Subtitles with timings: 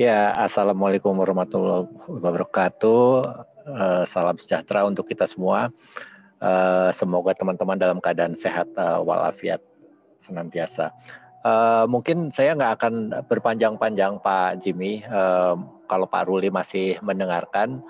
[0.00, 3.04] Ya, Assalamualaikum warahmatullahi wabarakatuh.
[3.68, 5.68] Uh, salam sejahtera untuk kita semua.
[6.40, 9.60] Uh, semoga teman-teman dalam keadaan sehat uh, walafiat
[10.24, 10.88] senantiasa.
[11.84, 12.94] Mungkin saya nggak akan
[13.28, 15.04] berpanjang-panjang Pak Jimmy.
[15.84, 17.84] Kalau Pak Ruli masih mendengarkan,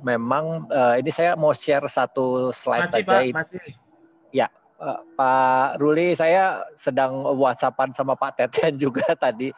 [0.00, 3.16] memang ini saya mau share satu slide masih, saja.
[3.28, 3.60] Pak, masih.
[4.32, 4.48] Ya,
[5.14, 9.54] Pak Ruli, saya sedang WhatsAppan sama Pak Teten juga tadi.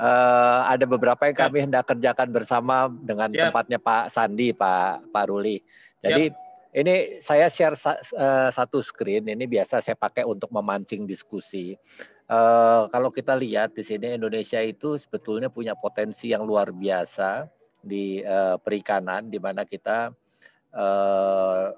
[0.00, 1.42] Uh, ada beberapa yang ya.
[1.44, 3.50] kami hendak kerjakan bersama dengan ya.
[3.50, 5.60] tempatnya Pak Sandi, Pak Pak Ruli.
[6.00, 9.26] Jadi ya ini saya share uh, satu screen.
[9.26, 11.74] Ini biasa saya pakai untuk memancing diskusi.
[12.30, 17.50] Uh, kalau kita lihat di sini Indonesia itu sebetulnya punya potensi yang luar biasa
[17.82, 20.14] di uh, perikanan, di mana kita
[20.70, 21.74] uh,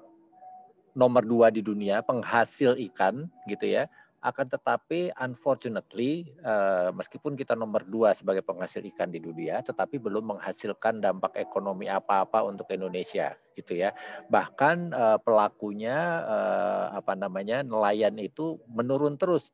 [0.93, 3.89] nomor dua di dunia penghasil ikan, gitu ya
[4.23, 10.31] akan tetapi unfortunately uh, meskipun kita nomor dua sebagai penghasil ikan di dunia tetapi belum
[10.35, 13.91] menghasilkan dampak ekonomi apa-apa untuk Indonesia gitu ya.
[14.31, 19.51] Bahkan uh, pelakunya uh, apa namanya nelayan itu menurun terus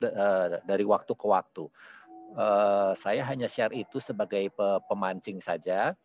[0.64, 1.66] dari waktu ke waktu.
[2.94, 4.54] Saya hanya share itu sebagai
[4.86, 5.98] pemancing saja.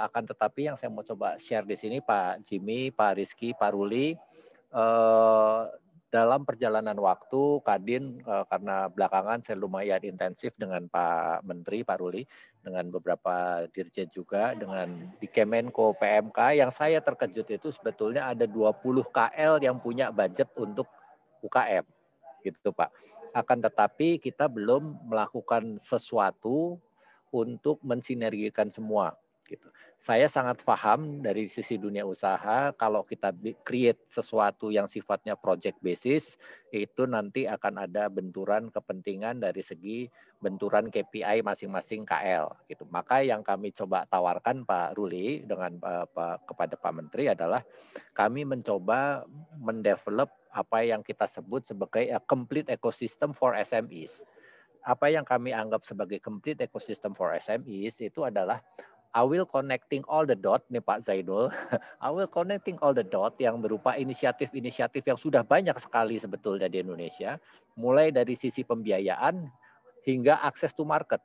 [0.00, 4.16] Akan tetapi yang saya mau coba share di sini Pak Jimmy Pak Rizky Pak Ruli
[6.16, 12.22] dalam perjalanan waktu Kadin uh, karena belakangan saya lumayan intensif dengan Pak Menteri Pak Ruli
[12.62, 18.80] dengan beberapa dirjen juga dengan di Kemenko PMK yang saya terkejut itu sebetulnya ada 20
[19.12, 20.86] KL yang punya budget untuk
[21.42, 21.84] UKM
[22.46, 22.94] gitu Pak.
[23.34, 26.78] Akan tetapi kita belum melakukan sesuatu
[27.34, 29.70] untuk mensinergikan semua gitu.
[29.96, 36.36] Saya sangat paham dari sisi dunia usaha kalau kita create sesuatu yang sifatnya project basis
[36.74, 40.10] itu nanti akan ada benturan kepentingan dari segi
[40.42, 42.84] benturan KPI masing-masing KL gitu.
[42.92, 47.64] Maka yang kami coba tawarkan Pak Ruli dengan uh, Pak, kepada Pak Menteri adalah
[48.12, 49.24] kami mencoba
[49.56, 54.26] mendevelop apa yang kita sebut sebagai a complete ecosystem for SMEs
[54.86, 58.62] apa yang kami anggap sebagai complete ecosystem for SMEs itu adalah
[59.16, 61.48] I will connecting all the dot nih Pak Zaidul.
[62.04, 66.84] I will connecting all the dot yang berupa inisiatif-inisiatif yang sudah banyak sekali sebetulnya di
[66.84, 67.40] Indonesia,
[67.80, 69.48] mulai dari sisi pembiayaan
[70.04, 71.24] hingga akses to market.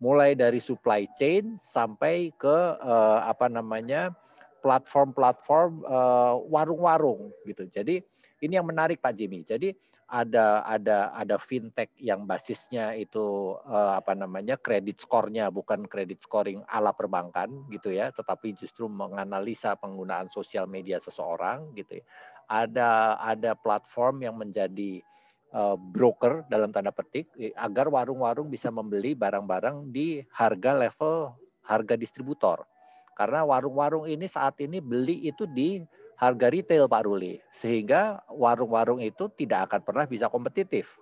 [0.00, 4.16] Mulai dari supply chain sampai ke uh, apa namanya
[4.64, 7.68] platform-platform uh, warung-warung gitu.
[7.68, 8.00] Jadi
[8.38, 9.42] ini yang menarik Pak Jimmy.
[9.42, 9.74] Jadi
[10.08, 16.62] ada ada ada fintech yang basisnya itu uh, apa namanya kredit skornya bukan kredit scoring
[16.70, 22.00] ala perbankan gitu ya, tetapi justru menganalisa penggunaan sosial media seseorang gitu.
[22.00, 22.04] Ya.
[22.48, 25.04] Ada ada platform yang menjadi
[25.52, 27.28] uh, broker dalam tanda petik
[27.58, 31.36] agar warung-warung bisa membeli barang-barang di harga level
[31.68, 32.64] harga distributor.
[33.12, 35.82] Karena warung-warung ini saat ini beli itu di
[36.18, 40.98] harga retail Pak Ruli sehingga warung-warung itu tidak akan pernah bisa kompetitif.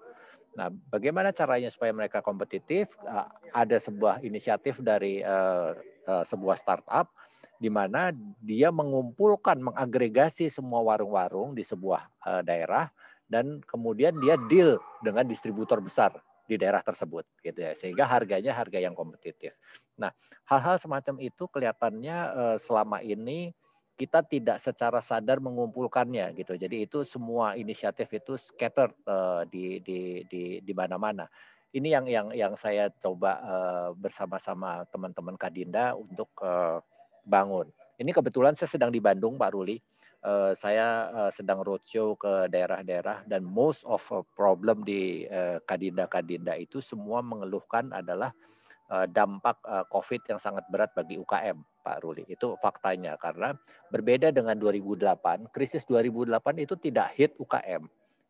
[0.60, 2.97] Nah, bagaimana caranya supaya mereka kompetitif?
[3.09, 5.72] Ah, ada sebuah inisiatif dari uh,
[6.09, 7.09] uh, sebuah startup
[7.56, 8.12] di mana
[8.44, 12.93] dia mengumpulkan, mengagregasi semua warung-warung di sebuah uh, daerah
[13.33, 16.12] dan kemudian dia deal dengan distributor besar
[16.47, 19.56] di daerah tersebut gitu ya sehingga harganya harga yang kompetitif.
[19.98, 20.12] Nah,
[20.47, 22.16] hal-hal semacam itu kelihatannya
[22.62, 23.50] selama ini
[23.97, 26.55] kita tidak secara sadar mengumpulkannya gitu.
[26.55, 31.25] Jadi itu semua inisiatif itu scattered uh, di di di di mana-mana.
[31.73, 36.79] Ini yang yang yang saya coba uh, bersama-sama teman-teman Kadinda untuk uh,
[37.25, 37.69] bangun.
[37.97, 39.81] Ini kebetulan saya sedang di Bandung, Pak Ruli.
[40.21, 44.05] Uh, saya uh, sedang roadshow ke daerah-daerah dan most of
[44.37, 48.37] problem di uh, Kadinda-Kadinda itu semua mengeluhkan adalah
[48.86, 52.22] dampak uh, COVID yang sangat berat bagi UKM Pak Ruli.
[52.30, 53.54] Itu faktanya karena
[53.91, 57.86] berbeda dengan 2008, krisis 2008 itu tidak hit UKM.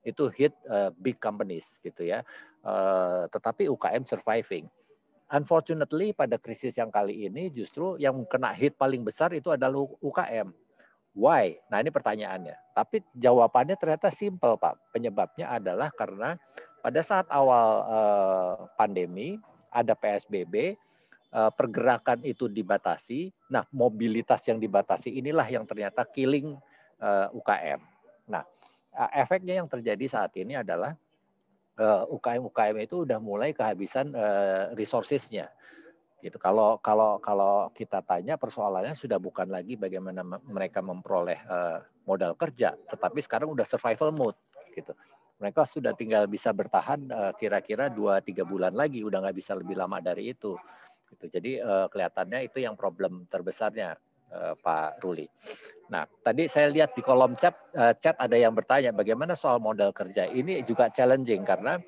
[0.07, 2.25] Itu hit uh, big companies gitu ya.
[3.31, 4.67] Tetapi UKM surviving.
[5.27, 10.55] Unfortunately pada krisis yang kali ini justru yang kena hit paling besar itu adalah UKM.
[11.17, 11.57] Why?
[11.73, 12.77] Nah ini pertanyaannya.
[12.77, 14.95] Tapi jawabannya ternyata simple Pak.
[14.95, 16.39] Penyebabnya adalah karena
[16.85, 19.41] pada saat awal uh, pandemi
[19.71, 20.77] ada PSBB,
[21.37, 23.29] Eh, pergerakan itu dibatasi.
[23.53, 26.57] Nah, mobilitas yang dibatasi inilah yang ternyata killing
[26.97, 27.77] eh, UKM.
[28.33, 28.41] Nah,
[28.97, 30.97] uh, efeknya yang terjadi saat ini adalah
[32.09, 34.17] UKM-UKM itu udah mulai kehabisan
[34.73, 35.53] resourcesnya.
[36.25, 36.41] Gitu.
[36.41, 41.37] Kalau kalau kalau kita tanya persoalannya sudah bukan lagi bagaimana mereka memperoleh
[42.09, 44.41] modal kerja, tetapi sekarang udah survival mode
[44.73, 44.97] gitu.
[45.37, 49.77] Mereka sudah tinggal bisa bertahan kira-kira uh, 2 3 bulan lagi, udah nggak bisa lebih
[49.77, 50.57] lama dari itu
[51.15, 51.25] Gitu.
[51.39, 53.95] Jadi uh, kelihatannya itu yang problem terbesarnya
[54.35, 55.27] uh, Pak Ruli.
[55.89, 57.55] Nah, tadi saya lihat di kolom chat
[58.03, 60.27] chat ada yang bertanya bagaimana soal modal kerja.
[60.27, 61.79] Ini juga challenging karena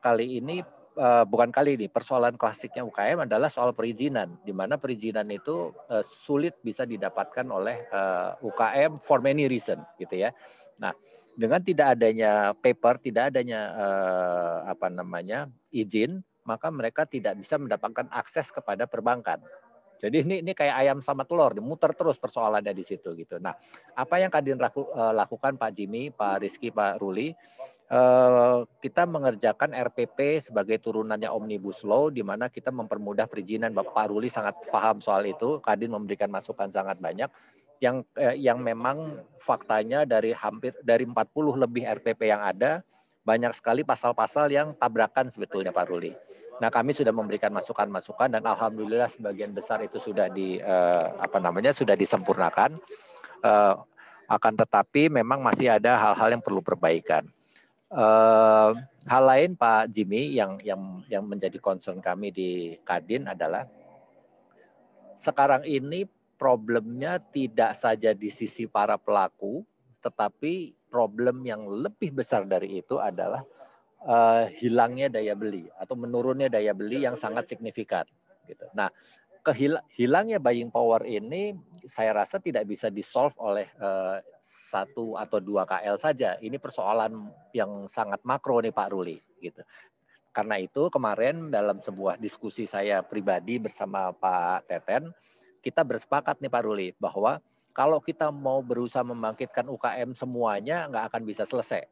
[0.00, 0.60] kali ini
[0.96, 6.04] uh, bukan kali ini persoalan klasiknya UKM adalah soal perizinan, di mana perizinan itu uh,
[6.04, 10.30] sulit bisa didapatkan oleh uh, UKM for many reason, gitu ya.
[10.80, 10.92] Nah,
[11.32, 13.72] dengan tidak adanya paper, tidak adanya
[14.68, 19.40] apa namanya izin, maka mereka tidak bisa mendapatkan akses kepada perbankan.
[20.02, 23.38] Jadi ini ini kayak ayam sama telur, muter terus persoalannya di situ gitu.
[23.38, 23.54] Nah,
[23.94, 27.30] apa yang Kadin laku, uh, lakukan Pak Jimmy, Pak Rizky, Pak Ruli,
[27.86, 33.70] uh, kita mengerjakan RPP sebagai turunannya Omnibus Law, di mana kita mempermudah perizinan.
[33.70, 37.30] Bapak Ruli sangat paham soal itu, Kadin memberikan masukan sangat banyak.
[37.78, 42.82] Yang eh, yang memang faktanya dari hampir dari 40 lebih RPP yang ada,
[43.22, 46.10] banyak sekali pasal-pasal yang tabrakan sebetulnya Pak Ruli.
[46.58, 51.70] Nah, kami sudah memberikan masukan-masukan dan alhamdulillah sebagian besar itu sudah di uh, apa namanya
[51.70, 52.78] sudah disempurnakan.
[53.42, 53.78] Uh,
[54.30, 57.26] akan tetapi memang masih ada hal-hal yang perlu perbaikan.
[57.92, 58.72] Uh,
[59.04, 63.68] hal lain Pak Jimmy yang yang yang menjadi concern kami di Kadin adalah
[65.18, 66.08] sekarang ini
[66.40, 69.62] problemnya tidak saja di sisi para pelaku,
[70.00, 73.40] tetapi problem yang lebih besar dari itu adalah
[74.04, 78.04] uh, hilangnya daya beli atau menurunnya daya beli yang sangat signifikan.
[78.44, 78.68] Gitu.
[78.76, 78.92] Nah,
[79.42, 81.56] kehil hilangnya buying power ini
[81.88, 86.36] saya rasa tidak bisa disolve oleh uh, satu atau dua KL saja.
[86.38, 89.16] Ini persoalan yang sangat makro nih Pak Ruli.
[89.40, 89.64] Gitu.
[90.32, 95.12] Karena itu kemarin dalam sebuah diskusi saya pribadi bersama Pak Teten,
[95.60, 97.38] kita bersepakat nih Pak Ruli bahwa
[97.72, 101.84] kalau kita mau berusaha membangkitkan UKM semuanya nggak akan bisa selesai.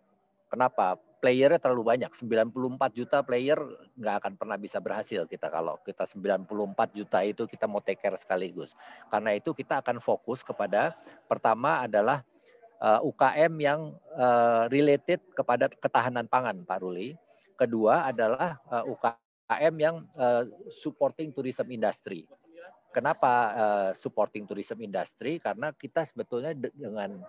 [0.50, 1.00] Kenapa?
[1.20, 3.60] Playernya terlalu banyak, 94 juta player
[4.00, 8.16] nggak akan pernah bisa berhasil kita kalau kita 94 juta itu kita mau take care
[8.16, 8.72] sekaligus.
[9.12, 10.96] Karena itu kita akan fokus kepada
[11.28, 12.24] pertama adalah
[12.80, 13.80] uh, eh, UKM yang
[14.16, 17.14] uh, related kepada ketahanan pangan, Pak Ruli.
[17.54, 22.24] Kedua adalah uh, eh, UKM yang uh, supporting tourism industry.
[22.90, 25.38] Kenapa uh, supporting tourism industry?
[25.38, 27.22] Karena kita sebetulnya dengan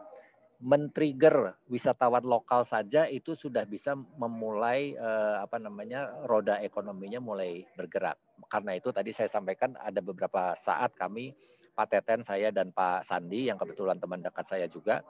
[0.62, 8.18] men-trigger wisatawan lokal saja itu sudah bisa memulai uh, apa namanya roda ekonominya mulai bergerak.
[8.46, 11.34] Karena itu tadi saya sampaikan ada beberapa saat kami
[11.74, 15.02] Pak Teten, saya dan Pak Sandi yang kebetulan teman dekat saya juga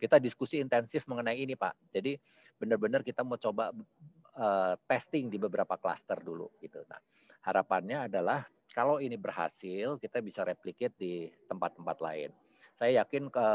[0.00, 1.92] kita diskusi intensif mengenai ini Pak.
[1.92, 2.16] Jadi
[2.56, 3.68] benar-benar kita mau coba
[4.40, 6.80] uh, testing di beberapa klaster dulu gitu.
[6.88, 7.00] Nah,
[7.44, 8.40] harapannya adalah
[8.70, 12.30] kalau ini berhasil, kita bisa replicate di tempat-tempat lain.
[12.78, 13.46] Saya yakin ke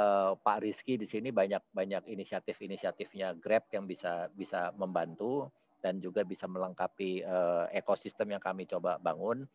[0.46, 5.50] Pak Rizky di sini banyak banyak inisiatif-inisiatifnya Grab yang bisa bisa membantu
[5.82, 9.46] dan juga bisa melengkapi uh, ekosistem yang kami coba bangun.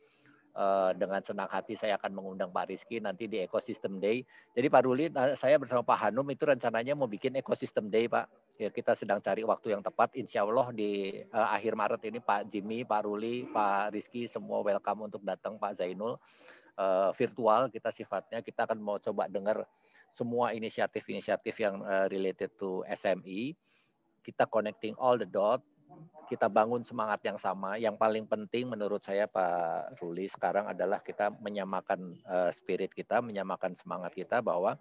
[0.50, 4.26] Uh, dengan senang hati saya akan mengundang Pak Rizky nanti di Ecosystem Day.
[4.50, 5.06] Jadi Pak Ruli,
[5.38, 8.26] saya bersama Pak Hanum itu rencananya mau bikin Ecosystem Day Pak
[8.58, 10.10] ya kita sedang cari waktu yang tepat.
[10.18, 15.06] Insya Allah di uh, akhir Maret ini Pak Jimmy, Pak Ruli, Pak Rizky semua welcome
[15.06, 16.18] untuk datang Pak Zainul
[16.80, 19.68] uh, virtual kita sifatnya kita akan mau coba dengar
[20.10, 23.54] semua inisiatif-inisiatif yang uh, related to SME.
[24.20, 25.62] Kita connecting all the dot,
[26.30, 27.74] kita bangun semangat yang sama.
[27.74, 33.74] Yang paling penting menurut saya Pak Ruli sekarang adalah kita menyamakan uh, spirit kita, menyamakan
[33.74, 34.78] semangat kita bahwa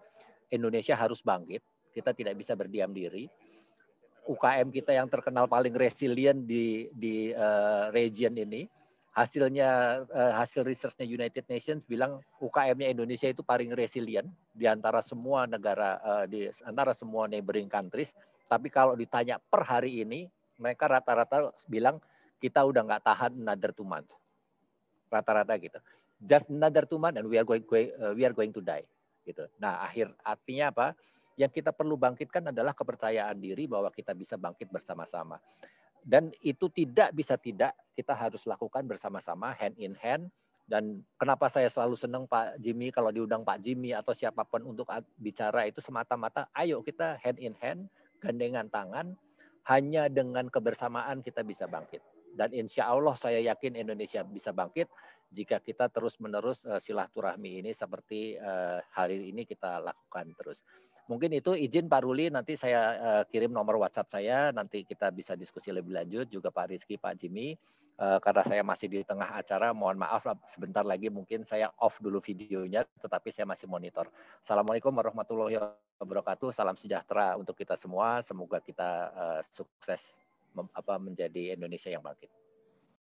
[0.54, 1.66] Indonesia harus bangkit.
[1.90, 3.26] Kita tidak bisa berdiam diri
[4.30, 8.70] UKM kita yang terkenal paling resilient di di uh, region ini
[9.18, 15.50] hasilnya uh, hasil researchnya United Nations bilang UKM-nya Indonesia itu paling resilient di antara semua
[15.50, 15.98] negara
[16.30, 18.14] di antara semua neighboring countries
[18.46, 21.98] tapi kalau ditanya per hari ini mereka rata-rata bilang
[22.38, 24.12] kita udah nggak tahan another two months.
[25.08, 25.80] Rata-rata gitu.
[26.20, 28.84] Just another two months and we are going, going uh, we are going to die
[29.24, 29.48] gitu.
[29.58, 30.88] Nah akhir artinya apa?
[31.40, 35.40] Yang kita perlu bangkitkan adalah kepercayaan diri bahwa kita bisa bangkit bersama-sama.
[36.04, 40.28] Dan itu tidak bisa tidak kita harus lakukan bersama-sama hand in hand.
[40.70, 44.86] Dan kenapa saya selalu senang Pak Jimmy kalau diundang Pak Jimmy atau siapa pun untuk
[45.18, 47.90] bicara itu semata-mata ayo kita hand in hand
[48.22, 49.18] gandengan tangan
[49.68, 52.00] hanya dengan kebersamaan kita bisa bangkit
[52.40, 54.88] dan insya Allah saya yakin Indonesia bisa bangkit
[55.30, 60.66] jika kita terus menerus uh, silaturahmi ini seperti uh, hari ini kita lakukan terus.
[61.10, 65.34] Mungkin itu izin Pak Ruli nanti saya uh, kirim nomor WhatsApp saya nanti kita bisa
[65.34, 67.58] diskusi lebih lanjut juga Pak Rizky, Pak Jimmy
[67.98, 72.22] uh, karena saya masih di tengah acara mohon maaf sebentar lagi mungkin saya off dulu
[72.22, 74.06] videonya tetapi saya masih monitor.
[74.38, 75.58] Assalamualaikum warahmatullahi
[75.98, 76.54] wabarakatuh.
[76.54, 78.22] Salam sejahtera untuk kita semua.
[78.22, 80.14] Semoga kita uh, sukses
[80.54, 82.39] apa menjadi Indonesia yang bangkit.